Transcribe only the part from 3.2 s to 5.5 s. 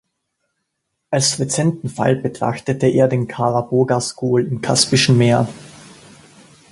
Kara-Bogas-Gol im Kaspischen Meer.